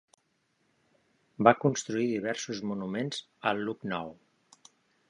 Va 1.49 1.53
construir 1.65 2.09
diversos 2.15 2.65
monuments 2.73 3.25
a 3.53 3.57
Lucknow. 3.63 4.13